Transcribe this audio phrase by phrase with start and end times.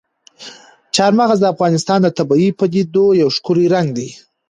[0.95, 4.09] چار مغز د افغانستان د طبیعي پدیدو یو ښکلی رنګ دی.